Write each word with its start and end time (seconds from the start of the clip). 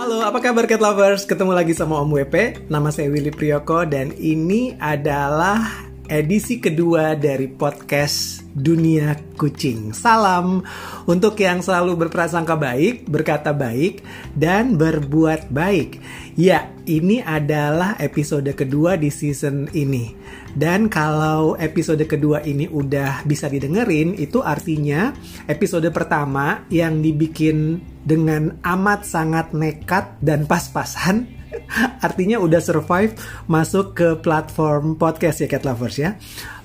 Halo, 0.00 0.24
apa 0.24 0.40
kabar 0.40 0.64
Cat 0.64 0.80
Lovers? 0.80 1.28
Ketemu 1.28 1.52
lagi 1.52 1.76
sama 1.76 2.00
Om 2.00 2.16
WP. 2.16 2.64
Nama 2.72 2.88
saya 2.88 3.12
Willy 3.12 3.28
Priyoko 3.28 3.84
dan 3.84 4.16
ini 4.16 4.72
adalah 4.80 5.60
edisi 6.10 6.58
kedua 6.58 7.14
dari 7.14 7.46
podcast 7.46 8.42
Dunia 8.50 9.14
Kucing. 9.38 9.94
Salam 9.94 10.58
untuk 11.06 11.38
yang 11.38 11.62
selalu 11.62 11.94
berprasangka 11.94 12.58
baik, 12.58 13.06
berkata 13.06 13.54
baik, 13.54 14.02
dan 14.34 14.74
berbuat 14.74 15.54
baik. 15.54 16.02
Ya, 16.34 16.74
ini 16.90 17.22
adalah 17.22 17.94
episode 18.02 18.50
kedua 18.58 18.98
di 18.98 19.06
season 19.14 19.70
ini. 19.70 20.10
Dan 20.50 20.90
kalau 20.90 21.54
episode 21.54 22.02
kedua 22.10 22.42
ini 22.42 22.66
udah 22.66 23.22
bisa 23.22 23.46
didengerin, 23.46 24.18
itu 24.18 24.42
artinya 24.42 25.14
episode 25.46 25.86
pertama 25.94 26.66
yang 26.74 26.98
dibikin 26.98 27.78
dengan 28.02 28.58
amat 28.66 29.06
sangat 29.06 29.54
nekat 29.54 30.18
dan 30.18 30.50
pas-pasan 30.50 31.39
Artinya 32.06 32.38
udah 32.40 32.60
survive 32.62 33.16
masuk 33.50 33.96
ke 33.96 34.08
platform 34.20 34.96
podcast 34.96 35.42
ya 35.42 35.48
Cat 35.50 35.66
Lovers 35.66 35.96
ya. 35.98 36.16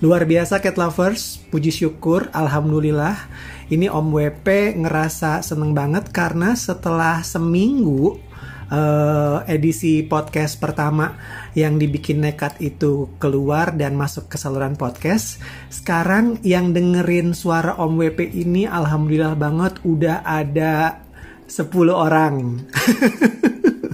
Luar 0.01 0.25
biasa 0.25 0.61
Cat 0.61 0.77
Lovers, 0.77 1.41
puji 1.49 1.71
syukur, 1.73 2.29
alhamdulillah. 2.31 3.17
Ini 3.65 3.89
Om 3.89 4.13
WP 4.13 4.77
ngerasa 4.85 5.41
seneng 5.41 5.73
banget 5.73 6.13
karena 6.13 6.53
setelah 6.53 7.25
seminggu 7.25 8.21
uh, 8.69 9.41
edisi 9.49 10.05
podcast 10.05 10.61
pertama 10.61 11.17
yang 11.57 11.81
dibikin 11.81 12.21
nekat 12.21 12.61
itu 12.61 13.09
keluar 13.17 13.73
dan 13.73 13.97
masuk 13.97 14.29
ke 14.29 14.37
saluran 14.37 14.77
podcast. 14.77 15.41
Sekarang 15.73 16.37
yang 16.45 16.77
dengerin 16.77 17.33
suara 17.33 17.73
Om 17.81 17.97
WP 17.97 18.37
ini 18.37 18.69
alhamdulillah 18.69 19.33
banget 19.33 19.73
udah 19.81 20.21
ada 20.21 21.01
10 21.49 21.73
orang. 21.89 22.61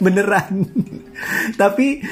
beneran. 0.00 0.66
Tapi 1.60 2.02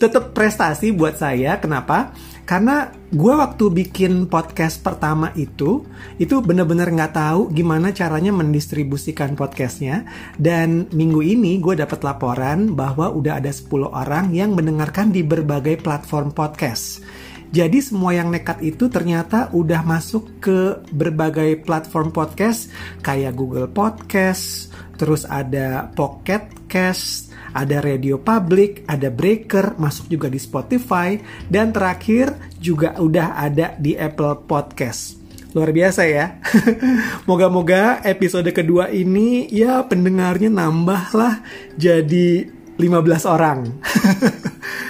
tetap 0.00 0.32
prestasi 0.32 0.96
buat 0.96 1.20
saya. 1.20 1.60
Kenapa? 1.60 2.16
Karena 2.48 2.90
gue 3.14 3.34
waktu 3.36 3.70
bikin 3.70 4.26
podcast 4.26 4.82
pertama 4.82 5.30
itu 5.38 5.86
itu 6.18 6.42
bener-bener 6.42 6.90
nggak 6.90 7.14
tahu 7.14 7.52
gimana 7.54 7.94
caranya 7.94 8.34
mendistribusikan 8.34 9.36
podcastnya. 9.36 10.08
Dan 10.34 10.88
minggu 10.90 11.20
ini 11.20 11.60
gue 11.62 11.78
dapat 11.78 12.00
laporan 12.02 12.74
bahwa 12.74 13.12
udah 13.12 13.38
ada 13.38 13.52
10 13.52 13.92
orang 13.92 14.32
yang 14.34 14.56
mendengarkan 14.56 15.14
di 15.14 15.22
berbagai 15.22 15.78
platform 15.78 16.32
podcast. 16.34 17.04
Jadi 17.50 17.82
semua 17.82 18.14
yang 18.14 18.30
nekat 18.30 18.62
itu 18.62 18.86
ternyata 18.86 19.50
udah 19.50 19.82
masuk 19.82 20.38
ke 20.38 20.86
berbagai 20.94 21.66
platform 21.66 22.14
podcast 22.14 22.70
kayak 23.02 23.34
Google 23.34 23.66
Podcast, 23.66 24.70
terus 25.00 25.24
ada 25.24 25.88
Pocket 25.96 26.68
Cast, 26.68 27.32
ada 27.56 27.80
radio 27.80 28.20
public, 28.20 28.84
ada 28.84 29.08
breaker, 29.08 29.80
masuk 29.80 30.12
juga 30.12 30.28
di 30.28 30.36
Spotify, 30.36 31.16
dan 31.48 31.72
terakhir 31.72 32.36
juga 32.60 32.92
udah 33.00 33.40
ada 33.40 33.72
di 33.80 33.96
Apple 33.96 34.44
Podcast. 34.44 35.16
Luar 35.56 35.72
biasa 35.72 36.04
ya. 36.04 36.36
Moga-moga 37.28 38.04
episode 38.04 38.52
kedua 38.52 38.92
ini 38.92 39.48
ya 39.48 39.82
pendengarnya 39.88 40.52
nambah 40.52 41.16
lah 41.16 41.40
jadi 41.80 42.44
15 42.76 43.24
orang. 43.24 43.58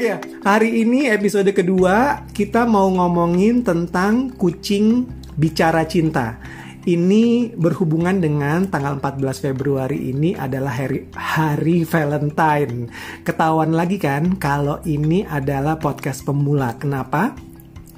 Oke, 0.00 0.16
okay, 0.16 0.40
hari 0.48 0.80
ini 0.80 1.12
episode 1.12 1.52
kedua 1.52 2.24
kita 2.32 2.64
mau 2.64 2.88
ngomongin 2.88 3.60
tentang 3.60 4.32
kucing 4.32 5.04
bicara 5.36 5.84
cinta. 5.84 6.40
Ini 6.88 7.52
berhubungan 7.52 8.16
dengan 8.16 8.64
tanggal 8.64 8.96
14 8.96 9.44
Februari 9.44 10.08
ini 10.08 10.32
adalah 10.32 10.72
hari, 10.72 11.04
hari 11.12 11.84
Valentine. 11.84 12.88
Ketahuan 13.28 13.76
lagi 13.76 14.00
kan 14.00 14.40
kalau 14.40 14.80
ini 14.88 15.28
adalah 15.28 15.76
podcast 15.76 16.24
pemula. 16.24 16.80
Kenapa? 16.80 17.36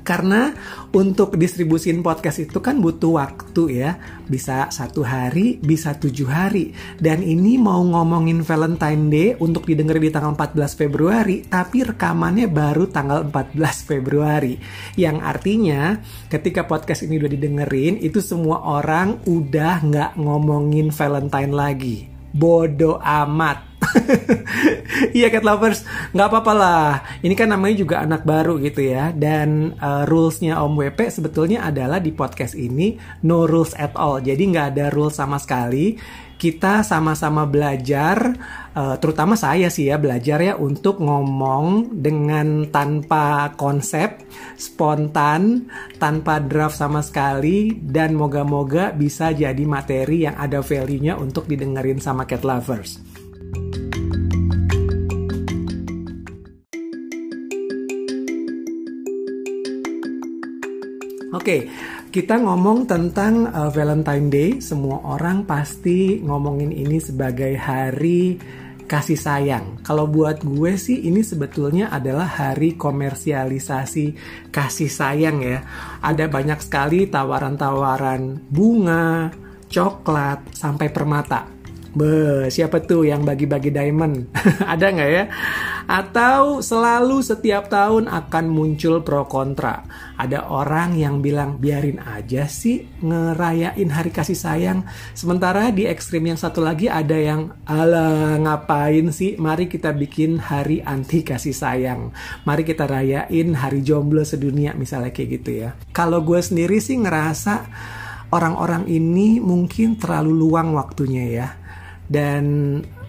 Karena 0.02 0.50
untuk 0.92 1.38
distribusin 1.38 2.02
podcast 2.02 2.42
itu 2.42 2.58
kan 2.58 2.82
butuh 2.82 3.18
waktu 3.22 3.82
ya. 3.82 3.98
Bisa 4.26 4.68
satu 4.68 5.06
hari, 5.06 5.62
bisa 5.62 5.94
tujuh 5.96 6.28
hari. 6.28 6.74
Dan 6.98 7.22
ini 7.22 7.56
mau 7.56 7.80
ngomongin 7.80 8.42
Valentine 8.42 9.04
Day 9.08 9.28
untuk 9.38 9.64
didengar 9.66 10.02
di 10.02 10.10
tanggal 10.10 10.34
14 10.34 10.74
Februari. 10.78 11.46
Tapi 11.46 11.86
rekamannya 11.86 12.50
baru 12.50 12.90
tanggal 12.90 13.30
14 13.30 13.88
Februari. 13.88 14.54
Yang 14.98 15.16
artinya 15.22 15.96
ketika 16.28 16.68
podcast 16.68 17.06
ini 17.06 17.22
udah 17.22 17.30
didengerin, 17.30 18.02
itu 18.02 18.20
semua 18.20 18.60
orang 18.62 19.22
udah 19.24 19.74
nggak 19.80 20.10
ngomongin 20.20 20.92
Valentine 20.92 21.54
lagi. 21.54 22.11
Bodoh 22.32 22.96
amat 22.98 23.72
Iya 25.16 25.28
cat 25.28 25.44
lovers, 25.44 25.84
nggak 26.14 26.28
apa-apa 26.28 26.52
lah. 26.54 26.88
Ini 27.20 27.34
kan 27.34 27.50
namanya 27.52 27.76
juga 27.76 27.96
anak 28.02 28.22
baru 28.24 28.56
gitu 28.62 28.84
ya. 28.84 29.10
Dan 29.12 29.76
uh, 29.78 30.04
rulesnya 30.08 30.60
Om 30.62 30.78
WP 30.78 31.00
sebetulnya 31.10 31.66
adalah 31.66 31.98
di 31.98 32.14
podcast 32.14 32.54
ini 32.56 32.96
no 33.26 33.44
rules 33.44 33.76
at 33.76 33.94
all. 33.98 34.22
Jadi 34.22 34.42
nggak 34.54 34.66
ada 34.76 34.86
rules 34.94 35.16
sama 35.18 35.36
sekali. 35.36 35.98
Kita 36.42 36.82
sama-sama 36.82 37.46
belajar, 37.46 38.34
uh, 38.74 38.98
terutama 38.98 39.38
saya 39.38 39.70
sih 39.70 39.86
ya 39.86 39.94
belajar 39.94 40.42
ya 40.42 40.58
untuk 40.58 40.98
ngomong 40.98 41.94
dengan 42.02 42.66
tanpa 42.66 43.54
konsep, 43.54 44.26
spontan, 44.58 45.70
tanpa 46.02 46.42
draft 46.42 46.74
sama 46.74 46.98
sekali, 46.98 47.78
dan 47.78 48.18
moga-moga 48.18 48.90
bisa 48.90 49.30
jadi 49.30 49.62
materi 49.62 50.26
yang 50.26 50.34
ada 50.34 50.66
value-nya 50.66 51.14
untuk 51.14 51.46
didengerin 51.46 52.02
sama 52.02 52.26
cat 52.26 52.42
lovers. 52.42 52.98
Oke, 61.38 61.70
kita 62.12 62.36
ngomong 62.36 62.84
tentang 62.84 63.48
uh, 63.48 63.72
Valentine 63.72 64.28
Day. 64.28 64.50
Semua 64.60 65.00
orang 65.00 65.48
pasti 65.48 66.20
ngomongin 66.20 66.68
ini 66.68 67.00
sebagai 67.00 67.56
hari 67.56 68.36
kasih 68.84 69.16
sayang. 69.16 69.80
Kalau 69.80 70.04
buat 70.04 70.44
gue 70.44 70.76
sih 70.76 71.08
ini 71.08 71.24
sebetulnya 71.24 71.88
adalah 71.88 72.28
hari 72.28 72.76
komersialisasi 72.76 74.12
kasih 74.52 74.92
sayang 74.92 75.40
ya. 75.40 75.64
Ada 76.04 76.28
banyak 76.28 76.60
sekali 76.60 77.08
tawaran-tawaran 77.08 78.44
bunga, 78.52 79.32
coklat, 79.72 80.52
sampai 80.52 80.92
permata. 80.92 81.48
Be, 81.92 82.48
siapa 82.48 82.80
tuh 82.80 83.04
yang 83.04 83.20
bagi-bagi 83.20 83.68
diamond? 83.68 84.32
Ada 84.72 84.96
nggak 84.96 85.10
ya? 85.12 85.24
Atau 85.84 86.64
selalu 86.64 87.20
setiap 87.20 87.68
tahun 87.68 88.08
akan 88.08 88.48
muncul 88.48 89.04
pro 89.04 89.28
kontra. 89.28 89.84
Ada 90.16 90.48
orang 90.48 90.96
yang 90.96 91.20
bilang 91.20 91.60
biarin 91.60 92.00
aja 92.00 92.48
sih 92.48 92.88
ngerayain 93.04 93.92
hari 93.92 94.08
kasih 94.08 94.32
sayang. 94.32 94.88
Sementara 95.12 95.68
di 95.68 95.84
ekstrim 95.84 96.32
yang 96.32 96.40
satu 96.40 96.64
lagi 96.64 96.88
ada 96.88 97.12
yang 97.12 97.52
ala 97.68 98.40
ngapain 98.40 99.12
sih? 99.12 99.36
Mari 99.36 99.68
kita 99.68 99.92
bikin 99.92 100.40
hari 100.40 100.80
anti 100.80 101.20
kasih 101.20 101.52
sayang. 101.52 102.08
Mari 102.48 102.64
kita 102.64 102.88
rayain 102.88 103.52
hari 103.52 103.84
jomblo 103.84 104.24
sedunia 104.24 104.72
misalnya 104.72 105.12
kayak 105.12 105.44
gitu 105.44 105.68
ya. 105.68 105.76
Kalau 105.92 106.24
gue 106.24 106.40
sendiri 106.40 106.80
sih 106.80 106.96
ngerasa 106.96 107.68
orang-orang 108.32 108.88
ini 108.88 109.44
mungkin 109.44 110.00
terlalu 110.00 110.32
luang 110.32 110.72
waktunya 110.72 111.24
ya 111.28 111.48
dan 112.12 112.44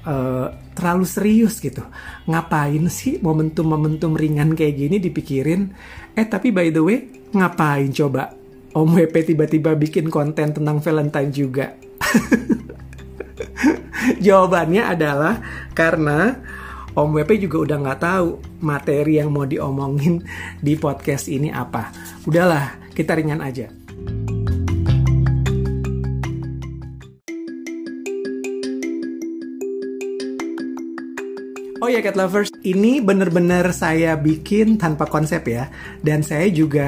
uh, 0.08 0.48
terlalu 0.72 1.04
serius 1.04 1.60
gitu. 1.60 1.84
Ngapain 2.32 2.88
sih 2.88 3.20
momentum-momentum 3.20 4.16
ringan 4.16 4.56
kayak 4.56 4.80
gini 4.80 5.04
dipikirin? 5.04 5.76
Eh 6.16 6.24
tapi 6.24 6.56
by 6.56 6.72
the 6.72 6.80
way, 6.80 7.12
ngapain 7.36 7.92
coba 7.92 8.32
Om 8.74 8.98
WP 8.98 9.36
tiba-tiba 9.36 9.78
bikin 9.78 10.10
konten 10.10 10.56
tentang 10.56 10.82
Valentine 10.82 11.30
juga? 11.30 11.78
Jawabannya 14.26 14.84
adalah 14.88 15.38
karena 15.78 16.42
Om 16.94 17.22
WP 17.22 17.50
juga 17.50 17.58
udah 17.70 17.78
nggak 17.86 18.02
tahu 18.02 18.30
materi 18.66 19.22
yang 19.22 19.30
mau 19.30 19.46
diomongin 19.46 20.26
di 20.58 20.74
podcast 20.78 21.30
ini 21.30 21.54
apa. 21.54 21.94
Udahlah, 22.26 22.94
kita 22.94 23.18
ringan 23.18 23.42
aja. 23.42 23.83
Oh 31.84 31.92
ya 31.92 32.00
cat 32.00 32.16
lovers, 32.16 32.48
ini 32.64 33.04
bener-bener 33.04 33.76
saya 33.76 34.16
bikin 34.16 34.80
tanpa 34.80 35.04
konsep 35.04 35.44
ya. 35.52 35.68
Dan 36.00 36.24
saya 36.24 36.48
juga 36.48 36.88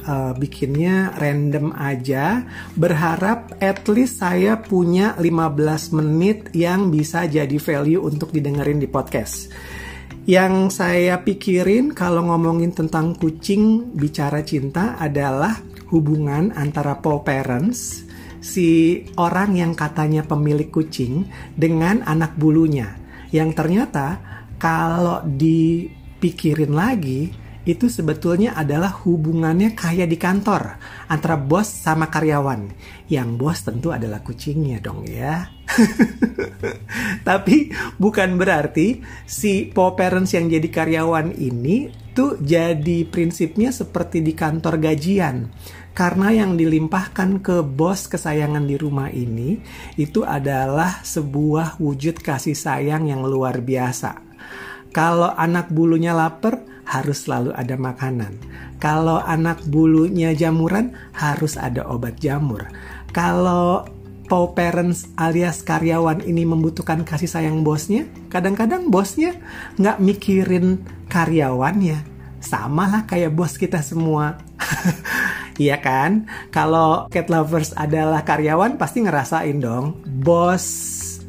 uh, 0.00 0.32
bikinnya 0.32 1.12
random 1.20 1.76
aja. 1.76 2.48
Berharap 2.72 3.60
at 3.60 3.84
least 3.92 4.24
saya 4.24 4.56
punya 4.56 5.12
15 5.20 5.92
menit 5.92 6.48
yang 6.56 6.88
bisa 6.88 7.28
jadi 7.28 7.52
value 7.52 8.00
untuk 8.00 8.32
didengerin 8.32 8.80
di 8.80 8.88
podcast. 8.88 9.52
Yang 10.24 10.72
saya 10.72 11.20
pikirin 11.20 11.92
kalau 11.92 12.32
ngomongin 12.32 12.72
tentang 12.72 13.20
kucing 13.20 13.92
bicara 13.92 14.40
cinta 14.40 14.96
adalah 14.96 15.60
hubungan 15.92 16.48
antara 16.56 16.96
paw 16.96 17.20
parents, 17.20 18.08
si 18.40 19.04
orang 19.20 19.60
yang 19.60 19.76
katanya 19.76 20.24
pemilik 20.24 20.72
kucing, 20.72 21.28
dengan 21.60 22.00
anak 22.08 22.40
bulunya. 22.40 22.99
Yang 23.30 23.50
ternyata 23.56 24.06
kalau 24.60 25.24
dipikirin 25.24 26.74
lagi, 26.74 27.30
itu 27.68 27.92
sebetulnya 27.92 28.56
adalah 28.56 28.88
hubungannya 29.04 29.76
kayak 29.76 30.08
di 30.08 30.16
kantor 30.16 30.80
antara 31.12 31.36
bos 31.36 31.68
sama 31.68 32.08
karyawan. 32.08 32.72
Yang 33.06 33.28
bos 33.36 33.58
tentu 33.60 33.92
adalah 33.92 34.24
kucingnya 34.24 34.80
dong 34.80 35.04
ya. 35.04 35.44
Tapi 37.28 37.70
bukan 38.00 38.40
berarti 38.40 39.04
si 39.28 39.68
po 39.68 39.92
parents 39.92 40.32
yang 40.32 40.48
jadi 40.48 40.68
karyawan 40.72 41.36
ini 41.36 41.92
tuh 42.16 42.40
jadi 42.40 43.06
prinsipnya 43.06 43.70
seperti 43.70 44.24
di 44.24 44.32
kantor 44.32 44.80
gajian. 44.80 45.52
Karena 45.90 46.30
yang 46.30 46.54
dilimpahkan 46.54 47.42
ke 47.42 47.66
bos 47.66 48.06
kesayangan 48.06 48.64
di 48.64 48.78
rumah 48.78 49.10
ini 49.10 49.58
itu 49.98 50.22
adalah 50.22 51.02
sebuah 51.02 51.82
wujud 51.82 52.22
kasih 52.22 52.54
sayang 52.54 53.10
yang 53.10 53.26
luar 53.26 53.58
biasa. 53.58 54.22
Kalau 54.90 55.30
anak 55.34 55.70
bulunya 55.70 56.14
lapar, 56.14 56.62
harus 56.90 57.26
selalu 57.26 57.54
ada 57.54 57.78
makanan. 57.78 58.34
Kalau 58.82 59.22
anak 59.22 59.62
bulunya 59.70 60.34
jamuran, 60.34 60.90
harus 61.14 61.54
ada 61.54 61.86
obat 61.86 62.18
jamur. 62.18 62.66
Kalau 63.14 63.86
paw 64.26 64.54
parents 64.54 65.10
alias 65.14 65.62
karyawan 65.62 66.22
ini 66.26 66.42
membutuhkan 66.42 67.06
kasih 67.06 67.30
sayang 67.30 67.62
bosnya, 67.62 68.10
kadang-kadang 68.30 68.90
bosnya 68.90 69.38
nggak 69.78 69.98
mikirin 70.02 70.82
karyawannya. 71.06 72.02
Sama 72.42 72.90
lah 72.90 73.02
kayak 73.06 73.36
bos 73.36 73.54
kita 73.54 73.78
semua. 73.84 74.42
Iya 75.60 75.76
kan? 75.76 76.24
Kalau 76.48 77.12
cat 77.12 77.28
lovers 77.28 77.76
adalah 77.76 78.24
karyawan 78.24 78.80
pasti 78.80 79.04
ngerasain 79.04 79.60
dong. 79.60 80.00
Bos 80.08 80.64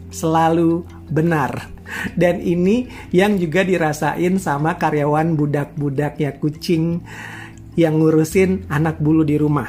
selalu 0.07 0.87
benar. 1.11 1.67
Dan 2.15 2.39
ini 2.39 2.87
yang 3.11 3.35
juga 3.35 3.67
dirasain 3.67 4.39
sama 4.39 4.79
karyawan 4.79 5.35
budak-budak 5.35 6.15
ya 6.23 6.31
kucing 6.39 7.03
yang 7.75 7.99
ngurusin 7.99 8.71
anak 8.71 9.03
bulu 9.03 9.27
di 9.27 9.35
rumah. 9.35 9.67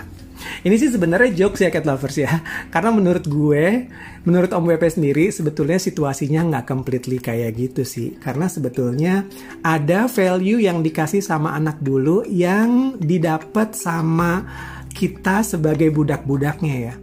Ini 0.62 0.74
sih 0.78 0.94
sebenarnya 0.94 1.34
jokes 1.34 1.58
ya 1.58 1.74
cat 1.74 1.82
lovers 1.82 2.22
ya. 2.22 2.38
Karena 2.74 2.94
menurut 2.94 3.26
gue, 3.26 3.90
menurut 4.22 4.50
Om 4.54 4.70
WP 4.70 4.84
sendiri 4.94 5.26
sebetulnya 5.34 5.82
situasinya 5.82 6.46
nggak 6.46 6.66
completely 6.70 7.18
kayak 7.18 7.58
gitu 7.58 7.82
sih. 7.82 8.14
Karena 8.22 8.46
sebetulnya 8.46 9.26
ada 9.66 10.06
value 10.06 10.62
yang 10.62 10.86
dikasih 10.86 11.18
sama 11.18 11.58
anak 11.58 11.82
bulu 11.82 12.22
yang 12.30 12.94
didapat 13.02 13.74
sama 13.74 14.46
kita 14.94 15.42
sebagai 15.42 15.90
budak-budaknya 15.90 16.76
ya. 16.78 16.94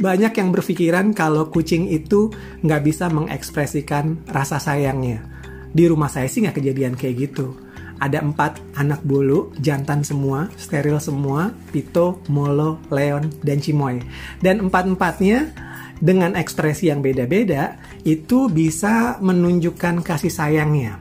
Banyak 0.00 0.32
yang 0.32 0.48
berpikiran 0.50 1.12
kalau 1.12 1.52
kucing 1.52 1.86
itu 1.92 2.32
nggak 2.64 2.82
bisa 2.82 3.12
mengekspresikan 3.12 4.24
rasa 4.32 4.56
sayangnya. 4.56 5.20
Di 5.70 5.86
rumah 5.86 6.10
saya 6.10 6.26
sih 6.26 6.42
nggak 6.42 6.56
kejadian 6.56 6.96
kayak 6.96 7.30
gitu. 7.30 7.54
Ada 8.00 8.24
empat 8.24 8.80
anak 8.80 9.04
bulu, 9.04 9.52
jantan 9.60 10.00
semua, 10.00 10.48
steril 10.56 10.96
semua, 10.96 11.52
Pito, 11.68 12.24
Molo, 12.32 12.80
Leon, 12.88 13.28
dan 13.44 13.60
Cimoy. 13.60 14.00
Dan 14.40 14.66
empat-empatnya 14.66 15.52
dengan 16.00 16.32
ekspresi 16.32 16.88
yang 16.88 17.04
beda-beda, 17.04 17.76
itu 18.08 18.48
bisa 18.48 19.20
menunjukkan 19.20 20.00
kasih 20.00 20.32
sayangnya. 20.32 20.96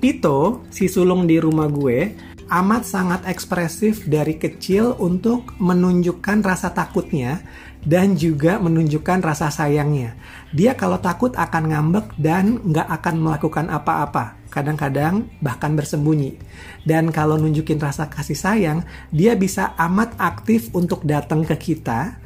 Pito, 0.00 0.64
si 0.72 0.88
sulung 0.88 1.28
di 1.28 1.36
rumah 1.36 1.68
gue, 1.68 2.16
amat 2.54 2.86
sangat 2.86 3.20
ekspresif 3.26 4.06
dari 4.06 4.38
kecil 4.38 4.94
untuk 5.02 5.58
menunjukkan 5.58 6.38
rasa 6.46 6.70
takutnya 6.70 7.42
dan 7.82 8.14
juga 8.14 8.62
menunjukkan 8.62 9.20
rasa 9.20 9.50
sayangnya. 9.50 10.14
Dia 10.54 10.78
kalau 10.78 11.02
takut 11.02 11.34
akan 11.34 11.74
ngambek 11.74 12.14
dan 12.14 12.62
nggak 12.62 12.88
akan 12.88 13.14
melakukan 13.18 13.66
apa-apa. 13.68 14.38
Kadang-kadang 14.54 15.26
bahkan 15.42 15.74
bersembunyi. 15.74 16.38
Dan 16.86 17.10
kalau 17.10 17.34
nunjukin 17.34 17.82
rasa 17.82 18.06
kasih 18.06 18.38
sayang, 18.38 18.78
dia 19.10 19.34
bisa 19.34 19.74
amat 19.74 20.14
aktif 20.16 20.70
untuk 20.72 21.02
datang 21.02 21.42
ke 21.42 21.58
kita. 21.58 22.16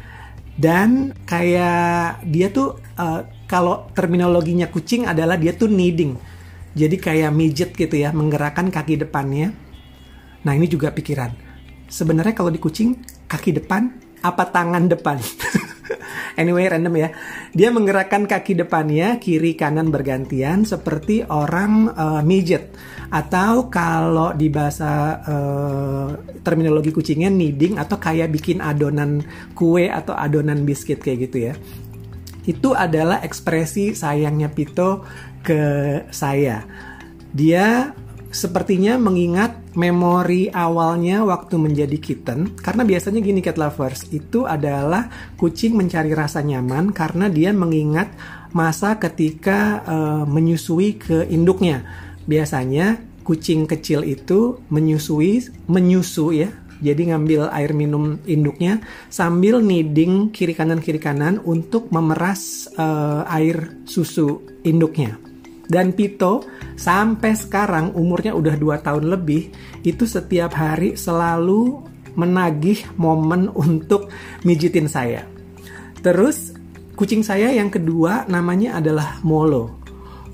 Dan 0.58 1.16
kayak 1.24 2.20
dia 2.28 2.52
tuh 2.52 2.76
uh, 3.00 3.24
kalau 3.48 3.88
terminologinya 3.96 4.68
kucing 4.68 5.08
adalah 5.08 5.40
dia 5.40 5.56
tuh 5.56 5.72
needing. 5.72 6.20
Jadi 6.76 7.00
kayak 7.00 7.32
midget 7.32 7.70
gitu 7.72 7.96
ya, 7.96 8.12
menggerakkan 8.12 8.68
kaki 8.68 9.00
depannya. 9.00 9.67
Nah 10.46 10.52
ini 10.54 10.66
juga 10.70 10.94
pikiran. 10.94 11.30
Sebenarnya 11.88 12.36
kalau 12.36 12.52
di 12.52 12.60
kucing, 12.60 12.94
kaki 13.26 13.56
depan 13.58 13.88
apa 14.22 14.44
tangan 14.50 14.90
depan. 14.90 15.18
anyway, 16.40 16.68
random 16.68 16.94
ya. 16.94 17.08
Dia 17.54 17.68
menggerakkan 17.72 18.28
kaki 18.28 18.58
depannya 18.58 19.18
kiri 19.18 19.54
kanan 19.58 19.90
bergantian 19.90 20.62
seperti 20.68 21.24
orang 21.26 21.90
uh, 21.94 22.22
midget 22.22 22.70
atau 23.08 23.72
kalau 23.72 24.36
di 24.36 24.52
bahasa 24.52 25.22
uh, 25.24 26.08
terminologi 26.44 26.92
kucingnya 26.92 27.32
kneading 27.32 27.80
atau 27.80 27.96
kayak 27.96 28.28
bikin 28.28 28.60
adonan 28.60 29.24
kue 29.56 29.88
atau 29.88 30.12
adonan 30.12 30.62
biskuit 30.68 31.00
kayak 31.00 31.30
gitu 31.30 31.50
ya. 31.50 31.54
Itu 32.48 32.72
adalah 32.72 33.20
ekspresi 33.24 33.92
sayangnya 33.92 34.52
Pito 34.52 35.04
ke 35.44 35.60
saya. 36.12 36.64
Dia 37.28 37.92
sepertinya 38.28 39.00
mengingat 39.00 39.72
memori 39.72 40.52
awalnya 40.52 41.24
waktu 41.24 41.56
menjadi 41.56 41.96
kitten 41.96 42.52
karena 42.60 42.84
biasanya 42.84 43.20
gini 43.24 43.40
cat 43.40 43.56
lovers 43.56 44.04
itu 44.12 44.44
adalah 44.44 45.08
kucing 45.40 45.76
mencari 45.76 46.12
rasa 46.12 46.44
nyaman 46.44 46.92
karena 46.92 47.32
dia 47.32 47.56
mengingat 47.56 48.12
masa 48.52 48.96
ketika 49.00 49.84
uh, 49.84 50.24
menyusui 50.28 50.96
ke 51.00 51.28
induknya. 51.28 51.84
Biasanya 52.28 53.00
kucing 53.24 53.68
kecil 53.68 54.04
itu 54.08 54.60
menyusui 54.72 55.68
menyusu 55.68 56.32
ya 56.32 56.48
jadi 56.80 57.12
ngambil 57.12 57.52
air 57.52 57.76
minum 57.76 58.16
induknya 58.24 58.80
sambil 59.12 59.60
kneading 59.60 60.32
kiri 60.32 60.56
kanan 60.56 60.80
kiri 60.80 60.96
kanan 60.96 61.42
untuk 61.44 61.92
memeras 61.92 62.72
uh, 62.78 63.28
air 63.28 63.84
susu 63.84 64.46
induknya 64.64 65.27
dan 65.68 65.92
Pito 65.92 66.48
sampai 66.74 67.36
sekarang 67.36 67.92
umurnya 67.92 68.32
udah 68.32 68.56
2 68.56 68.84
tahun 68.84 69.04
lebih 69.12 69.52
itu 69.84 70.08
setiap 70.08 70.56
hari 70.56 70.96
selalu 70.96 71.84
menagih 72.18 72.82
momen 72.98 73.52
untuk 73.52 74.10
mijitin 74.42 74.90
saya. 74.90 75.28
Terus 76.00 76.56
kucing 76.98 77.22
saya 77.22 77.52
yang 77.54 77.70
kedua 77.70 78.26
namanya 78.26 78.80
adalah 78.80 79.22
Molo. 79.22 79.78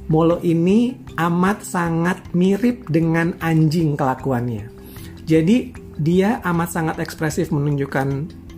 Molo 0.08 0.40
ini 0.40 0.96
amat 1.18 1.66
sangat 1.66 2.32
mirip 2.32 2.88
dengan 2.88 3.36
anjing 3.42 3.98
kelakuannya. 3.98 4.70
Jadi 5.24 5.72
dia 5.96 6.40
amat 6.44 6.68
sangat 6.72 6.96
ekspresif 7.00 7.48
menunjukkan 7.52 8.08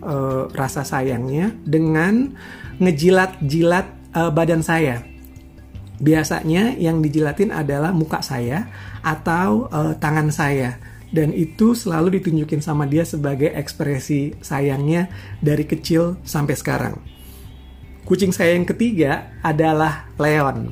uh, 0.03 0.51
rasa 0.51 0.83
sayangnya 0.83 1.55
dengan 1.63 2.35
ngejilat-jilat 2.77 3.87
uh, 4.13 4.31
badan 4.31 4.59
saya 4.59 5.16
biasanya 5.97 6.77
yang 6.77 7.01
dijilatin 7.01 7.49
adalah 7.49 7.89
muka 7.93 8.21
saya 8.21 8.69
atau 9.01 9.69
uh, 9.69 9.93
tangan 9.97 10.29
saya 10.29 10.77
dan 11.09 11.31
itu 11.31 11.71
selalu 11.71 12.19
ditunjukin 12.19 12.59
sama 12.59 12.83
dia 12.83 13.07
sebagai 13.07 13.51
ekspresi 13.55 14.35
sayangnya 14.43 15.07
dari 15.39 15.63
kecil 15.63 16.19
sampai 16.27 16.55
sekarang. 16.55 16.95
Kucing 18.07 18.31
saya 18.31 18.55
yang 18.55 18.63
ketiga 18.63 19.35
adalah 19.43 20.07
Leon. 20.15 20.71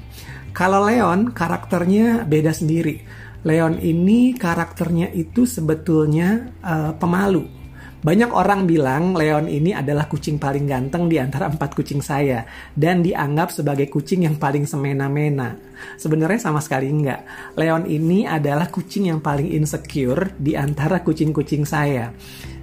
Kalau 0.56 0.88
Leon 0.88 1.36
karakternya 1.36 2.24
beda 2.24 2.56
sendiri. 2.56 3.04
Leon 3.46 3.78
ini 3.78 4.34
karakternya 4.34 5.12
itu 5.12 5.44
sebetulnya 5.44 6.50
uh, 6.64 6.96
pemalu 6.96 7.65
banyak 8.06 8.30
orang 8.30 8.70
bilang 8.70 9.18
Leon 9.18 9.50
ini 9.50 9.74
adalah 9.74 10.06
kucing 10.06 10.38
paling 10.38 10.70
ganteng 10.70 11.10
di 11.10 11.18
antara 11.18 11.50
empat 11.50 11.74
kucing 11.74 12.06
saya 12.06 12.46
dan 12.78 13.02
dianggap 13.02 13.50
sebagai 13.50 13.90
kucing 13.90 14.30
yang 14.30 14.38
paling 14.38 14.70
semena-mena. 14.70 15.58
Sebenarnya 15.98 16.38
sama 16.38 16.62
sekali 16.62 16.86
enggak. 16.86 17.26
Leon 17.58 17.90
ini 17.90 18.30
adalah 18.30 18.70
kucing 18.70 19.10
yang 19.10 19.26
paling 19.26 19.50
insecure 19.50 20.38
di 20.38 20.54
antara 20.54 21.02
kucing-kucing 21.02 21.66
saya. 21.66 22.14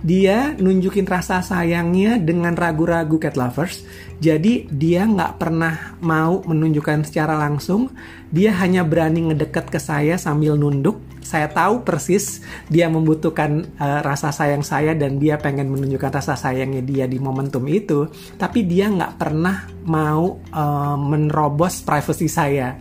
Dia 0.03 0.59
nunjukin 0.59 1.07
rasa 1.07 1.39
sayangnya 1.47 2.19
dengan 2.19 2.59
ragu-ragu 2.59 3.23
cat 3.23 3.39
lovers. 3.39 3.87
Jadi 4.23 4.67
dia 4.71 5.07
nggak 5.07 5.39
pernah 5.39 5.99
mau 6.03 6.43
menunjukkan 6.43 7.07
secara 7.07 7.39
langsung. 7.39 7.91
Dia 8.31 8.55
hanya 8.59 8.83
berani 8.83 9.31
ngedeket 9.31 9.71
ke 9.71 9.79
saya 9.79 10.19
sambil 10.19 10.59
nunduk. 10.59 10.99
Saya 11.23 11.47
tahu 11.47 11.87
persis 11.87 12.43
dia 12.67 12.91
membutuhkan 12.91 13.67
uh, 13.79 14.03
rasa 14.03 14.35
sayang 14.35 14.67
saya 14.67 14.95
dan 14.99 15.23
dia 15.23 15.39
pengen 15.39 15.71
menunjukkan 15.71 16.19
rasa 16.19 16.35
sayangnya 16.35 16.83
dia 16.83 17.07
di 17.07 17.23
momentum 17.23 17.63
itu. 17.71 18.11
Tapi 18.39 18.67
dia 18.67 18.91
nggak 18.91 19.23
pernah 19.23 19.71
mau 19.87 20.43
uh, 20.51 20.99
menerobos 20.99 21.83
privasi 21.87 22.27
saya. 22.27 22.79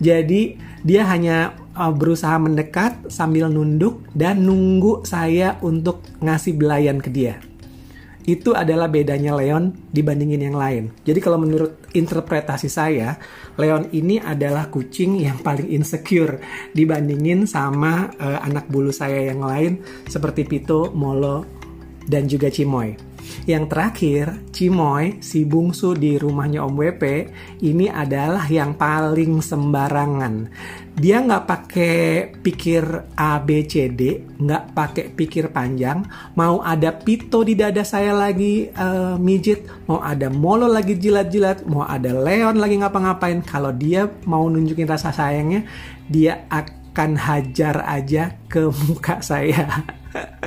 Jadi 0.00 0.56
dia 0.84 1.08
hanya 1.08 1.63
uh, 1.74 1.92
berusaha 1.92 2.38
mendekat 2.38 3.10
sambil 3.10 3.50
nunduk 3.50 4.00
dan 4.14 4.46
nunggu 4.46 5.04
saya 5.04 5.58
untuk 5.60 6.00
ngasih 6.22 6.54
belayan 6.56 7.02
ke 7.02 7.10
dia. 7.10 7.38
Itu 8.24 8.56
adalah 8.56 8.88
bedanya 8.88 9.36
Leon 9.36 9.76
dibandingin 9.92 10.48
yang 10.48 10.56
lain. 10.56 10.96
Jadi 11.04 11.20
kalau 11.20 11.36
menurut 11.36 11.76
interpretasi 11.92 12.72
saya, 12.72 13.20
Leon 13.60 13.92
ini 13.92 14.16
adalah 14.16 14.72
kucing 14.72 15.20
yang 15.20 15.44
paling 15.44 15.68
insecure 15.68 16.40
dibandingin 16.72 17.44
sama 17.44 18.08
uh, 18.16 18.40
anak 18.40 18.64
bulu 18.72 18.88
saya 18.88 19.28
yang 19.28 19.44
lain 19.44 19.84
seperti 20.08 20.48
Pito, 20.48 20.88
Molo, 20.96 21.44
dan 22.08 22.24
juga 22.24 22.48
Cimoy. 22.48 23.13
Yang 23.44 23.64
terakhir, 23.68 24.26
Cimoy, 24.54 25.20
si 25.20 25.44
bungsu 25.44 25.92
di 25.92 26.16
rumahnya 26.16 26.64
Om 26.64 26.74
WP, 26.76 27.02
ini 27.64 27.92
adalah 27.92 28.48
yang 28.48 28.76
paling 28.76 29.40
sembarangan. 29.44 30.34
Dia 30.94 31.18
nggak 31.26 31.44
pakai 31.44 31.96
pikir 32.38 32.84
A, 33.18 33.42
B, 33.42 33.66
C, 33.66 33.90
D, 33.90 34.22
nggak 34.38 34.62
pakai 34.72 35.04
pikir 35.10 35.50
panjang. 35.50 36.06
Mau 36.38 36.62
ada 36.62 36.94
pito 36.94 37.42
di 37.42 37.58
dada 37.58 37.82
saya 37.82 38.14
lagi 38.14 38.70
uh, 38.70 39.18
mijit, 39.18 39.66
mau 39.90 39.98
ada 39.98 40.30
molo 40.30 40.70
lagi 40.70 40.94
jilat-jilat, 40.94 41.66
mau 41.66 41.82
ada 41.82 42.14
leon 42.14 42.62
lagi 42.62 42.78
ngapa-ngapain. 42.78 43.42
Kalau 43.42 43.74
dia 43.74 44.06
mau 44.22 44.46
nunjukin 44.46 44.86
rasa 44.86 45.10
sayangnya, 45.10 45.66
dia 46.06 46.46
akan 46.46 46.83
hajar 46.94 47.82
aja 47.82 48.38
ke 48.46 48.70
muka 48.86 49.18
saya. 49.20 49.82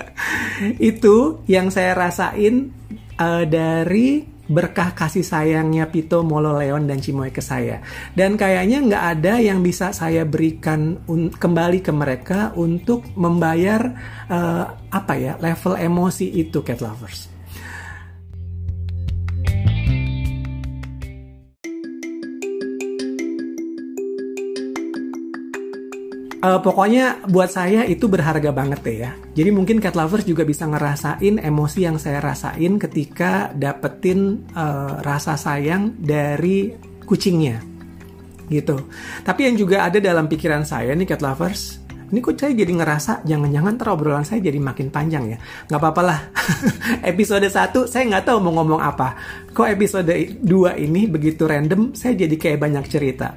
itu 0.80 1.44
yang 1.46 1.68
saya 1.68 1.92
rasain 1.94 2.72
uh, 3.20 3.44
dari 3.44 4.38
berkah 4.48 4.96
kasih 4.96 5.28
sayangnya 5.28 5.92
Pito, 5.92 6.24
Molo, 6.24 6.56
Leon, 6.56 6.88
dan 6.88 7.04
Cimoy 7.04 7.36
ke 7.36 7.44
saya. 7.44 7.84
Dan 8.16 8.40
kayaknya 8.40 8.80
nggak 8.80 9.04
ada 9.20 9.34
yang 9.44 9.60
bisa 9.60 9.92
saya 9.92 10.24
berikan 10.24 11.04
kembali 11.36 11.84
ke 11.84 11.92
mereka 11.92 12.56
untuk 12.56 13.04
membayar 13.20 13.92
uh, 14.32 14.66
apa 14.88 15.14
ya 15.20 15.36
level 15.38 15.76
emosi 15.76 16.32
itu 16.32 16.64
cat 16.64 16.80
lovers. 16.80 17.37
Uh, 26.38 26.62
pokoknya 26.62 27.26
buat 27.34 27.50
saya 27.50 27.82
itu 27.90 28.06
berharga 28.06 28.54
banget 28.54 28.86
deh 28.86 28.98
ya. 29.02 29.12
Jadi 29.34 29.50
mungkin 29.50 29.82
cat 29.82 29.98
lovers 29.98 30.22
juga 30.22 30.46
bisa 30.46 30.70
ngerasain 30.70 31.42
emosi 31.42 31.80
yang 31.82 31.98
saya 31.98 32.22
rasain 32.22 32.78
ketika 32.78 33.50
dapetin 33.58 34.46
uh, 34.54 35.02
rasa 35.02 35.34
sayang 35.34 35.98
dari 35.98 36.78
kucingnya. 37.10 37.58
Gitu. 38.54 38.78
Tapi 39.26 39.50
yang 39.50 39.58
juga 39.58 39.90
ada 39.90 39.98
dalam 39.98 40.30
pikiran 40.30 40.62
saya 40.62 40.94
nih 40.94 41.10
cat 41.10 41.26
lovers, 41.26 41.82
ini 42.14 42.22
kok 42.22 42.40
saya 42.40 42.54
jadi 42.54 42.70
ngerasa 42.70 43.28
jangan-jangan 43.28 43.74
terobrolan 43.76 44.24
saya 44.24 44.40
jadi 44.40 44.62
makin 44.62 44.94
panjang 44.94 45.34
ya. 45.34 45.38
Gak 45.68 45.82
apa-apa 45.82 46.02
lah. 46.06 46.20
episode 47.12 47.50
1 47.50 47.90
saya 47.90 48.04
nggak 48.14 48.30
tahu 48.30 48.38
mau 48.46 48.62
ngomong 48.62 48.80
apa. 48.80 49.18
Kok 49.52 49.68
episode 49.74 50.14
2 50.14 50.46
ini 50.86 51.10
begitu 51.10 51.50
random, 51.50 51.98
saya 51.98 52.14
jadi 52.14 52.36
kayak 52.38 52.62
banyak 52.62 52.86
cerita. 52.88 53.34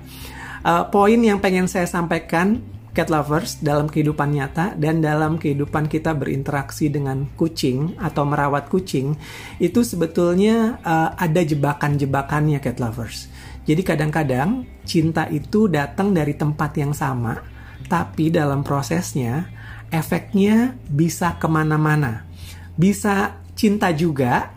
Uh, 0.61 0.85
poin 0.93 1.17
yang 1.17 1.41
pengen 1.41 1.65
saya 1.65 1.89
sampaikan 1.89 2.61
cat 2.91 3.07
lovers 3.07 3.63
dalam 3.63 3.87
kehidupan 3.87 4.35
nyata 4.35 4.75
dan 4.75 4.99
dalam 4.99 5.39
kehidupan 5.39 5.87
kita 5.87 6.11
berinteraksi 6.17 6.91
dengan 6.91 7.31
kucing 7.39 7.95
atau 8.03 8.27
merawat 8.27 8.67
kucing 8.67 9.15
itu 9.63 9.87
sebetulnya 9.87 10.83
uh, 10.83 11.15
ada 11.15 11.43
jebakan-jebakannya 11.47 12.59
cat 12.59 12.83
lovers. 12.83 13.31
Jadi 13.69 13.83
kadang-kadang 13.87 14.67
cinta 14.83 15.31
itu 15.31 15.71
datang 15.71 16.11
dari 16.11 16.35
tempat 16.35 16.75
yang 16.75 16.91
sama, 16.91 17.39
tapi 17.87 18.33
dalam 18.33 18.67
prosesnya 18.67 19.47
efeknya 19.95 20.75
bisa 20.91 21.39
ke 21.39 21.47
mana-mana. 21.47 22.27
Bisa 22.75 23.39
cinta 23.55 23.93
juga, 23.95 24.51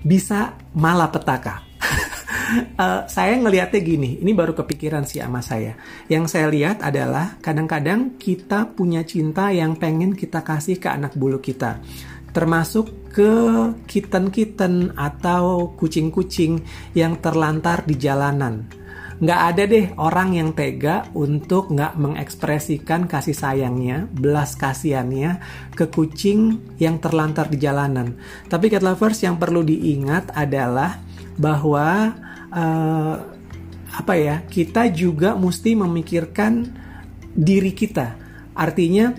bisa 0.00 0.54
malapetaka 0.72 1.65
uh, 2.78 3.04
saya 3.06 3.34
ngelihatnya 3.38 3.80
gini, 3.82 4.20
ini 4.22 4.32
baru 4.32 4.54
kepikiran 4.54 5.04
sih 5.04 5.20
sama 5.22 5.42
saya. 5.42 5.74
Yang 6.06 6.36
saya 6.36 6.46
lihat 6.50 6.82
adalah 6.82 7.38
kadang-kadang 7.42 8.16
kita 8.16 8.70
punya 8.72 9.02
cinta 9.02 9.50
yang 9.50 9.74
pengen 9.76 10.14
kita 10.14 10.42
kasih 10.42 10.78
ke 10.78 10.88
anak 10.90 11.14
bulu 11.18 11.42
kita. 11.42 11.82
Termasuk 12.30 13.12
ke 13.16 13.32
kitten-kitten 13.88 14.92
atau 14.92 15.72
kucing-kucing 15.72 16.60
yang 16.92 17.16
terlantar 17.24 17.82
di 17.88 17.96
jalanan. 17.96 18.68
Nggak 19.16 19.40
ada 19.48 19.62
deh 19.64 19.86
orang 19.96 20.36
yang 20.36 20.52
tega 20.52 21.08
untuk 21.16 21.72
nggak 21.72 21.96
mengekspresikan 21.96 23.08
kasih 23.08 23.32
sayangnya, 23.32 24.04
belas 24.12 24.60
kasihannya 24.60 25.40
ke 25.72 25.88
kucing 25.88 26.60
yang 26.76 27.00
terlantar 27.00 27.48
di 27.48 27.56
jalanan. 27.56 28.20
Tapi 28.52 28.68
cat 28.68 28.84
lovers 28.84 29.24
yang 29.24 29.40
perlu 29.40 29.64
diingat 29.64 30.36
adalah 30.36 31.00
bahwa 31.40 32.12
uh, 32.56 33.14
apa 33.96 34.14
ya 34.16 34.42
kita 34.48 34.88
juga 34.90 35.36
mesti 35.36 35.76
memikirkan 35.76 36.66
diri 37.36 37.76
kita. 37.76 38.16
Artinya 38.56 39.12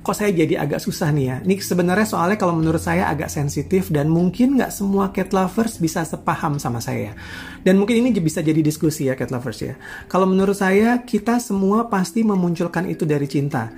kok 0.00 0.16
saya 0.16 0.32
jadi 0.32 0.62
agak 0.62 0.80
susah 0.80 1.10
nih 1.12 1.26
ya? 1.26 1.36
Ini 1.44 1.54
sebenarnya 1.60 2.06
soalnya 2.08 2.38
kalau 2.40 2.56
menurut 2.56 2.80
saya 2.80 3.10
agak 3.10 3.28
sensitif 3.28 3.92
dan 3.92 4.08
mungkin 4.08 4.56
nggak 4.56 4.72
semua 4.72 5.12
cat 5.12 5.34
lovers 5.34 5.76
bisa 5.76 6.06
sepaham 6.06 6.56
sama 6.56 6.80
saya 6.80 7.12
dan 7.66 7.76
mungkin 7.76 8.00
ini 8.00 8.14
bisa 8.16 8.40
jadi 8.40 8.62
diskusi 8.64 9.10
ya 9.10 9.18
cat 9.18 9.28
lovers 9.34 9.60
ya. 9.60 9.74
Kalau 10.08 10.24
menurut 10.24 10.56
saya 10.56 11.02
kita 11.02 11.42
semua 11.42 11.90
pasti 11.90 12.22
memunculkan 12.24 12.88
itu 12.88 13.04
dari 13.04 13.26
cinta 13.26 13.68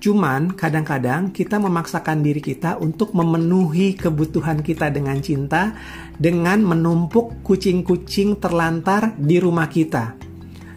Cuman 0.00 0.56
kadang-kadang 0.56 1.28
kita 1.28 1.60
memaksakan 1.60 2.24
diri 2.24 2.40
kita 2.40 2.80
untuk 2.80 3.12
memenuhi 3.12 3.92
kebutuhan 4.00 4.64
kita 4.64 4.88
dengan 4.88 5.20
cinta 5.20 5.76
dengan 6.16 6.64
menumpuk 6.64 7.44
kucing-kucing 7.44 8.40
terlantar 8.40 9.12
di 9.20 9.36
rumah 9.36 9.68
kita. 9.68 10.16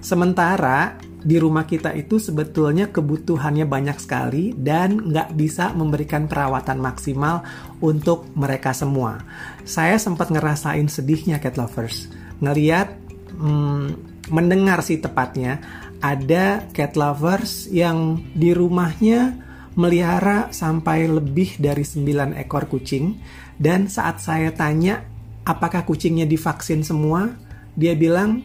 Sementara 0.03 0.99
di 1.23 1.39
rumah 1.39 1.63
kita 1.63 1.95
itu 1.95 2.19
sebetulnya 2.19 2.91
kebutuhannya 2.91 3.63
banyak 3.63 3.95
sekali 3.95 4.51
dan 4.51 4.99
nggak 5.07 5.31
bisa 5.39 5.71
memberikan 5.71 6.27
perawatan 6.27 6.83
maksimal 6.83 7.47
untuk 7.79 8.27
mereka 8.35 8.75
semua. 8.75 9.23
Saya 9.63 9.95
sempat 9.95 10.35
ngerasain 10.35 10.91
sedihnya 10.91 11.39
cat 11.39 11.55
lovers, 11.55 12.11
ngeliat, 12.43 12.91
hmm, 13.39 14.11
mendengar 14.35 14.83
sih 14.83 14.99
tepatnya 14.99 15.63
ada 16.03 16.67
cat 16.75 16.99
lovers 16.99 17.71
yang 17.71 18.19
di 18.35 18.51
rumahnya 18.51 19.39
melihara 19.79 20.51
sampai 20.51 21.07
lebih 21.07 21.57
dari 21.57 21.81
9 21.81 22.35
ekor 22.37 22.67
kucing 22.67 23.17
dan 23.55 23.87
saat 23.87 24.19
saya 24.19 24.51
tanya 24.51 25.07
apakah 25.47 25.87
kucingnya 25.87 26.27
divaksin 26.27 26.83
semua, 26.83 27.31
dia 27.79 27.95
bilang 27.95 28.43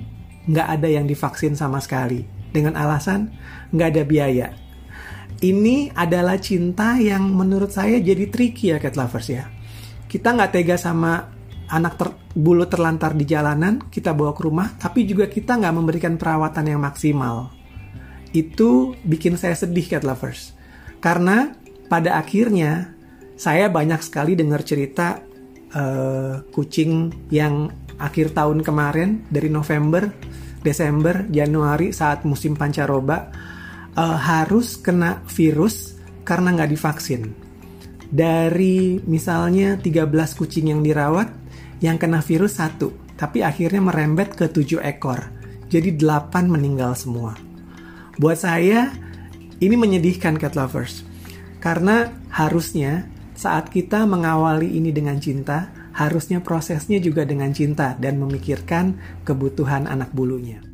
nggak 0.49 0.69
ada 0.79 0.89
yang 0.89 1.05
divaksin 1.05 1.59
sama 1.59 1.83
sekali 1.83 2.25
dengan 2.55 2.79
alasan 2.79 3.35
nggak 3.75 3.89
ada 3.93 4.03
biaya. 4.07 4.49
Ini 5.39 5.95
adalah 5.95 6.39
cinta 6.39 6.99
yang 6.99 7.31
menurut 7.31 7.71
saya 7.71 8.03
jadi 8.03 8.27
tricky 8.27 8.75
ya 8.75 8.83
cat 8.83 8.99
lovers 8.99 9.29
ya. 9.31 9.47
Kita 10.09 10.35
nggak 10.35 10.51
tega 10.55 10.77
sama 10.81 11.38
anak 11.69 11.95
ter, 12.01 12.09
bulu 12.33 12.65
terlantar 12.65 13.13
di 13.13 13.29
jalanan, 13.29 13.81
kita 13.93 14.17
bawa 14.17 14.33
ke 14.33 14.43
rumah, 14.45 14.73
tapi 14.77 15.05
juga 15.05 15.29
kita 15.29 15.61
nggak 15.61 15.75
memberikan 15.77 16.15
perawatan 16.17 16.65
yang 16.65 16.81
maksimal. 16.81 17.53
Itu 18.33 18.97
bikin 19.05 19.37
saya 19.37 19.57
sedih, 19.57 19.87
cat 19.89 20.05
lovers. 20.05 20.53
Karena 20.99 21.53
pada 21.89 22.21
akhirnya 22.21 22.93
saya 23.39 23.71
banyak 23.71 24.03
sekali 24.03 24.35
dengar 24.35 24.67
cerita 24.67 25.23
uh, 25.73 26.43
kucing 26.51 27.13
yang 27.31 27.71
akhir 27.99 28.35
tahun 28.35 28.65
kemarin 28.67 29.29
dari 29.29 29.49
November, 29.49 30.11
Desember, 30.61 31.27
Januari 31.31 31.95
saat 31.95 32.27
musim 32.27 32.59
pancaroba 32.59 33.31
uh, 33.95 34.19
harus 34.19 34.79
kena 34.79 35.23
virus 35.31 35.99
karena 36.27 36.55
nggak 36.55 36.71
divaksin. 36.73 37.23
Dari 38.09 39.05
misalnya 39.05 39.77
13 39.77 40.09
kucing 40.39 40.73
yang 40.73 40.81
dirawat, 40.81 41.29
yang 41.79 41.97
kena 41.97 42.23
virus 42.23 42.59
satu, 42.59 42.95
tapi 43.15 43.43
akhirnya 43.43 43.83
merembet 43.83 44.35
ke 44.35 44.51
tujuh 44.51 44.83
ekor. 44.83 45.31
Jadi 45.69 45.95
delapan 45.99 46.49
meninggal 46.49 46.97
semua. 46.97 47.37
Buat 48.19 48.39
saya, 48.41 48.91
ini 49.59 49.75
menyedihkan 49.77 50.39
cat 50.41 50.57
lovers. 50.57 51.05
Karena 51.59 52.09
harusnya 52.31 53.07
saat 53.39 53.71
kita 53.71 54.07
mengawali 54.07 54.79
ini 54.79 54.91
dengan 54.91 55.19
cinta, 55.19 55.71
harusnya 55.95 56.39
prosesnya 56.43 57.03
juga 57.03 57.27
dengan 57.27 57.51
cinta 57.51 57.99
dan 57.99 58.19
memikirkan 58.23 58.99
kebutuhan 59.27 59.91
anak 59.91 60.15
bulunya. 60.15 60.68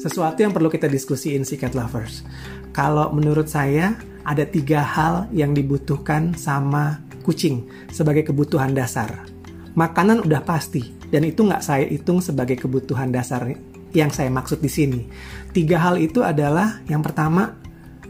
Sesuatu 0.00 0.40
yang 0.40 0.56
perlu 0.56 0.72
kita 0.72 0.88
diskusiin 0.88 1.44
si 1.44 1.60
cat 1.60 1.76
lovers. 1.76 2.24
Kalau 2.72 3.12
menurut 3.12 3.52
saya, 3.52 3.92
ada 4.24 4.48
tiga 4.48 4.80
hal 4.80 5.28
yang 5.28 5.52
dibutuhkan 5.52 6.32
sama 6.40 7.04
kucing 7.20 7.68
sebagai 7.92 8.32
kebutuhan 8.32 8.72
dasar. 8.72 9.28
Makanan 9.76 10.24
udah 10.24 10.40
pasti, 10.40 10.88
dan 11.12 11.28
itu 11.28 11.44
nggak 11.44 11.60
saya 11.60 11.84
hitung 11.84 12.24
sebagai 12.24 12.56
kebutuhan 12.56 13.12
dasar 13.12 13.52
yang 13.92 14.08
saya 14.08 14.32
maksud 14.32 14.64
di 14.64 14.72
sini. 14.72 15.04
Tiga 15.52 15.76
hal 15.76 16.00
itu 16.00 16.24
adalah 16.24 16.80
yang 16.88 17.04
pertama, 17.04 17.60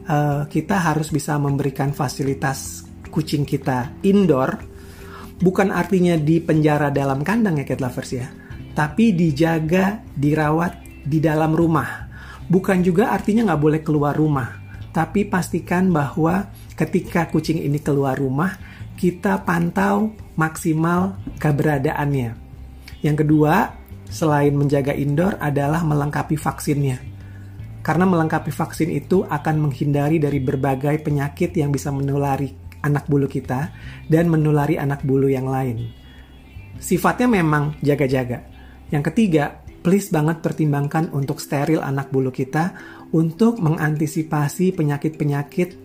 uh, 0.07 0.47
kita 0.47 0.79
harus 0.79 1.11
bisa 1.11 1.35
memberikan 1.43 1.91
fasilitas 1.91 2.87
kucing 3.11 3.43
kita 3.43 3.91
indoor, 4.07 4.63
bukan 5.43 5.75
artinya 5.75 6.15
di 6.15 6.39
penjara 6.39 6.95
dalam 6.95 7.27
kandang 7.27 7.59
ya 7.59 7.67
cat 7.67 7.83
lovers 7.83 8.15
ya, 8.15 8.31
tapi 8.79 9.11
dijaga, 9.11 9.99
dirawat 10.15 10.90
di 11.05 11.19
dalam 11.19 11.53
rumah. 11.53 12.09
Bukan 12.51 12.83
juga 12.83 13.15
artinya 13.15 13.51
nggak 13.53 13.63
boleh 13.63 13.81
keluar 13.81 14.15
rumah, 14.17 14.61
tapi 14.91 15.23
pastikan 15.23 15.91
bahwa 15.95 16.51
ketika 16.75 17.31
kucing 17.31 17.63
ini 17.63 17.79
keluar 17.79 18.19
rumah, 18.19 18.59
kita 18.99 19.47
pantau 19.47 20.11
maksimal 20.35 21.15
keberadaannya. 21.39 22.35
Yang 23.01 23.17
kedua, 23.25 23.73
selain 24.11 24.53
menjaga 24.53 24.93
indoor 24.93 25.39
adalah 25.39 25.87
melengkapi 25.87 26.35
vaksinnya. 26.35 26.99
Karena 27.81 28.05
melengkapi 28.05 28.53
vaksin 28.53 28.93
itu 28.93 29.25
akan 29.25 29.57
menghindari 29.57 30.21
dari 30.21 30.37
berbagai 30.37 31.01
penyakit 31.01 31.57
yang 31.57 31.73
bisa 31.73 31.89
menulari 31.89 32.53
anak 32.85 33.09
bulu 33.09 33.25
kita 33.25 33.73
dan 34.05 34.29
menulari 34.29 34.77
anak 34.77 35.01
bulu 35.01 35.33
yang 35.33 35.49
lain. 35.49 35.89
Sifatnya 36.77 37.29
memang 37.29 37.77
jaga-jaga. 37.81 38.45
Yang 38.91 39.13
ketiga, 39.13 39.60
please 39.81 40.13
banget 40.13 40.45
pertimbangkan 40.45 41.13
untuk 41.17 41.41
steril 41.41 41.81
anak 41.81 42.13
bulu 42.13 42.29
kita 42.29 42.77
untuk 43.11 43.59
mengantisipasi 43.59 44.77
penyakit-penyakit 44.77 45.77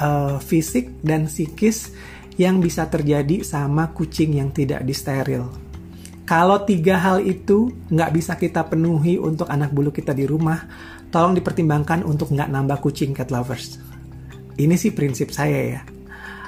uh, 0.00 0.36
fisik 0.38 1.00
dan 1.00 1.26
psikis 1.26 1.92
yang 2.36 2.60
bisa 2.60 2.88
terjadi 2.88 3.44
sama 3.44 3.92
kucing 3.92 4.38
yang 4.38 4.52
tidak 4.52 4.84
disteril. 4.84 5.50
Kalau 6.24 6.62
tiga 6.62 6.94
hal 6.94 7.26
itu 7.26 7.74
nggak 7.90 8.10
bisa 8.14 8.38
kita 8.38 8.62
penuhi 8.70 9.18
untuk 9.18 9.50
anak 9.50 9.74
bulu 9.74 9.90
kita 9.90 10.14
di 10.14 10.30
rumah, 10.30 10.62
tolong 11.10 11.34
dipertimbangkan 11.34 12.06
untuk 12.06 12.30
nggak 12.30 12.48
nambah 12.54 12.78
kucing 12.78 13.10
cat 13.10 13.34
lovers. 13.34 13.82
Ini 14.54 14.78
sih 14.78 14.94
prinsip 14.94 15.34
saya 15.34 15.60
ya. 15.74 15.82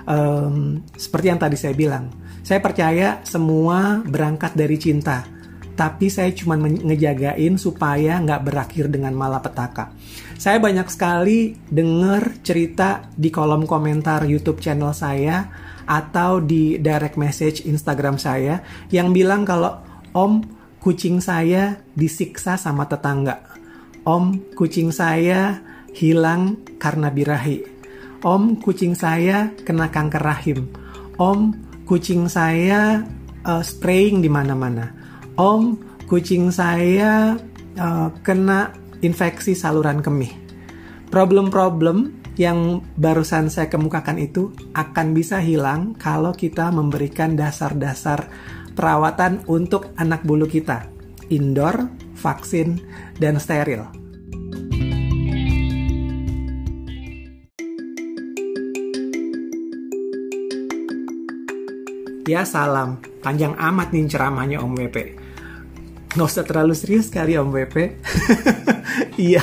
Um, 0.07 0.87
seperti 0.95 1.35
yang 1.35 1.41
tadi 1.43 1.59
saya 1.59 1.75
bilang, 1.75 2.15
saya 2.47 2.63
percaya 2.63 3.27
semua 3.27 3.99
berangkat 4.07 4.55
dari 4.55 4.79
cinta 4.79 5.32
tapi 5.73 6.13
saya 6.13 6.29
cuma 6.37 6.61
ngejagain 6.61 7.57
supaya 7.57 8.21
nggak 8.21 8.43
berakhir 8.45 8.93
dengan 8.93 9.17
malapetaka. 9.17 9.93
Saya 10.37 10.59
banyak 10.61 10.89
sekali 10.91 11.57
dengar 11.71 12.43
cerita 12.45 13.09
di 13.15 13.33
kolom 13.33 13.65
komentar 13.65 14.27
YouTube 14.29 14.61
channel 14.61 14.93
saya 14.93 15.49
atau 15.87 16.39
di 16.39 16.79
direct 16.79 17.17
message 17.19 17.65
Instagram 17.67 18.21
saya 18.21 18.61
yang 18.93 19.11
bilang 19.11 19.43
kalau 19.49 19.81
Om 20.13 20.45
kucing 20.85 21.25
saya 21.25 21.81
disiksa 21.97 22.61
sama 22.61 22.85
tetangga. 22.85 23.41
Om 24.05 24.53
kucing 24.53 24.93
saya 24.93 25.57
hilang 25.97 26.61
karena 26.77 27.09
birahi. 27.09 27.65
Om 28.21 28.61
kucing 28.61 28.93
saya 28.93 29.49
kena 29.65 29.89
kanker 29.89 30.21
rahim. 30.21 30.69
Om 31.17 31.57
kucing 31.89 32.29
saya 32.29 33.09
uh, 33.49 33.65
spraying 33.65 34.21
di 34.21 34.29
mana-mana 34.29 35.02
Om, 35.37 35.81
kucing 36.05 36.53
saya 36.53 37.41
uh, 37.81 38.09
kena 38.21 38.77
infeksi 39.01 39.57
saluran 39.57 40.05
kemih. 40.05 40.33
Problem-problem 41.09 42.13
yang 42.41 42.81
barusan 42.97 43.53
saya 43.53 43.69
kemukakan 43.69 44.17
itu 44.21 44.53
akan 44.73 45.13
bisa 45.13 45.41
hilang 45.41 45.93
kalau 45.97 46.33
kita 46.33 46.73
memberikan 46.73 47.37
dasar-dasar 47.37 48.29
perawatan 48.73 49.45
untuk 49.49 49.93
anak 50.01 50.25
bulu 50.25 50.49
kita. 50.49 50.89
Indoor, 51.29 51.89
vaksin, 52.17 52.81
dan 53.17 53.41
steril. 53.41 54.02
Ya 62.33 62.49
salam, 62.49 62.97
panjang 63.21 63.53
amat 63.61 63.93
nih 63.93 64.09
ceramahnya 64.09 64.65
Om 64.65 64.73
WP 64.73 64.97
nggak 66.13 66.29
usah 66.29 66.45
terlalu 66.45 66.77
serius 66.77 67.09
kali 67.09 67.41
om 67.41 67.49
WP 67.49 67.77
iya. 69.33 69.41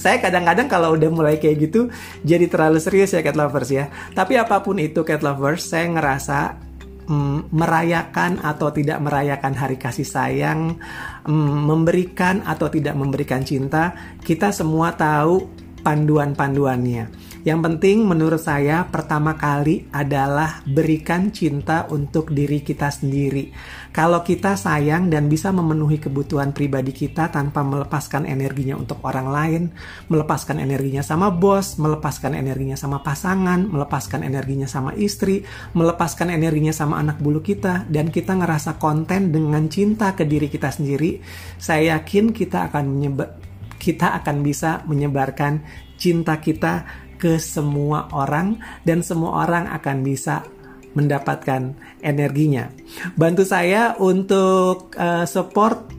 Saya 0.00 0.18
kadang-kadang 0.18 0.66
kalau 0.66 0.96
udah 0.98 1.10
mulai 1.12 1.36
kayak 1.38 1.68
gitu 1.68 1.92
jadi 2.26 2.50
terlalu 2.50 2.82
serius 2.82 3.14
ya 3.14 3.22
cat 3.22 3.38
lovers 3.38 3.70
ya. 3.70 3.86
Tapi 4.16 4.34
apa 4.34 4.58
pun 4.64 4.82
itu 4.82 5.06
cat 5.06 5.22
lovers 5.22 5.62
saya 5.62 5.86
ngerasa 5.86 6.58
mm, 7.06 7.54
merayakan 7.54 8.42
atau 8.42 8.74
tidak 8.74 8.98
merayakan 8.98 9.54
hari 9.54 9.78
kasih 9.78 10.08
sayang 10.08 10.74
mm, 11.22 11.56
memberikan 11.70 12.42
atau 12.42 12.66
tidak 12.66 12.98
memberikan 12.98 13.46
cinta 13.46 13.94
kita 14.26 14.50
semua 14.50 14.96
tahu 14.96 15.46
panduan-panduannya 15.86 17.25
yang 17.46 17.62
penting 17.62 18.02
menurut 18.02 18.42
saya 18.42 18.90
pertama 18.90 19.38
kali 19.38 19.86
adalah 19.94 20.66
berikan 20.66 21.30
cinta 21.30 21.86
untuk 21.94 22.34
diri 22.34 22.58
kita 22.58 22.90
sendiri. 22.90 23.54
Kalau 23.94 24.26
kita 24.26 24.58
sayang 24.58 25.06
dan 25.06 25.30
bisa 25.30 25.54
memenuhi 25.54 26.02
kebutuhan 26.02 26.50
pribadi 26.50 26.90
kita 26.90 27.30
tanpa 27.30 27.62
melepaskan 27.62 28.26
energinya 28.26 28.74
untuk 28.74 28.98
orang 29.06 29.30
lain, 29.30 29.62
melepaskan 30.10 30.58
energinya 30.58 31.06
sama 31.06 31.30
bos, 31.30 31.78
melepaskan 31.78 32.34
energinya 32.34 32.74
sama 32.74 33.06
pasangan, 33.06 33.62
melepaskan 33.70 34.26
energinya 34.26 34.66
sama 34.66 34.90
istri, 34.98 35.46
melepaskan 35.78 36.34
energinya 36.34 36.74
sama 36.74 36.98
anak 36.98 37.22
bulu 37.22 37.46
kita, 37.46 37.86
dan 37.86 38.10
kita 38.10 38.34
ngerasa 38.34 38.74
konten 38.82 39.30
dengan 39.30 39.70
cinta 39.70 40.18
ke 40.18 40.26
diri 40.26 40.50
kita 40.50 40.74
sendiri, 40.74 41.22
saya 41.62 41.94
yakin 41.94 42.34
kita 42.34 42.74
akan 42.74 42.84
menyebar 42.90 43.38
kita 43.76 44.18
akan 44.18 44.40
bisa 44.40 44.82
menyebarkan 44.88 45.62
cinta 46.00 46.40
kita 46.40 47.05
ke 47.26 47.42
semua 47.42 48.06
orang 48.14 48.54
dan 48.86 49.02
semua 49.02 49.42
orang 49.42 49.66
akan 49.66 50.06
bisa 50.06 50.46
mendapatkan 50.94 51.74
energinya. 52.06 52.70
Bantu 53.18 53.42
saya 53.42 53.98
untuk 53.98 54.94
uh, 54.94 55.26
support 55.26 55.90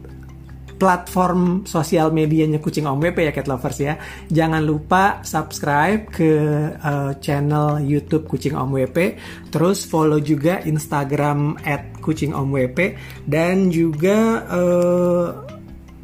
platform 0.80 1.66
sosial 1.68 2.14
medianya 2.14 2.64
Kucing 2.64 2.88
Om 2.88 3.02
WP 3.02 3.28
ya 3.28 3.34
Cat 3.36 3.50
Lovers 3.52 3.78
ya. 3.82 4.00
Jangan 4.32 4.64
lupa 4.64 5.20
subscribe 5.26 6.08
ke 6.08 6.32
uh, 6.80 7.12
channel 7.20 7.84
YouTube 7.84 8.24
Kucing 8.30 8.56
Om 8.56 8.72
WP, 8.72 8.98
terus 9.52 9.84
follow 9.84 10.24
juga 10.24 10.64
Instagram 10.64 11.60
@kucingomwp 12.00 12.96
dan 13.28 13.68
juga 13.68 14.48
uh, 14.48 15.57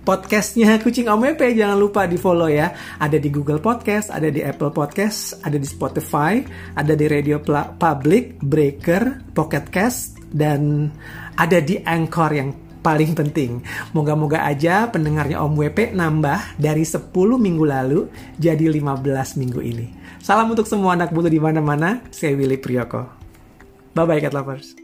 podcastnya 0.03 0.77
Kucing 0.83 1.07
OMP 1.07 1.55
jangan 1.55 1.79
lupa 1.79 2.03
di 2.05 2.19
follow 2.19 2.51
ya. 2.51 2.75
Ada 2.99 3.17
di 3.17 3.31
Google 3.31 3.63
Podcast, 3.63 4.11
ada 4.11 4.27
di 4.27 4.43
Apple 4.43 4.75
Podcast, 4.75 5.39
ada 5.41 5.55
di 5.55 5.65
Spotify, 5.67 6.43
ada 6.75 6.93
di 6.93 7.07
Radio 7.07 7.39
Public, 7.79 8.43
Breaker, 8.43 9.31
Pocket 9.31 9.65
Cast, 9.71 10.19
dan 10.29 10.91
ada 11.39 11.63
di 11.63 11.79
Anchor 11.81 12.31
yang 12.35 12.49
paling 12.83 13.15
penting. 13.15 13.63
Moga-moga 13.95 14.43
aja 14.43 14.91
pendengarnya 14.91 15.39
Om 15.39 15.55
WP 15.55 15.95
nambah 15.95 16.59
dari 16.59 16.83
10 16.83 17.09
minggu 17.15 17.63
lalu 17.63 18.11
jadi 18.35 18.67
15 18.67 19.39
minggu 19.39 19.63
ini. 19.63 19.87
Salam 20.19 20.51
untuk 20.51 20.67
semua 20.67 20.99
anak 20.99 21.15
bulu 21.15 21.31
di 21.31 21.39
mana-mana. 21.39 22.03
Saya 22.11 22.35
Willy 22.35 22.59
Priyoko. 22.59 23.07
Bye-bye 23.95 24.19
Cat 24.19 24.35
Lovers. 24.35 24.82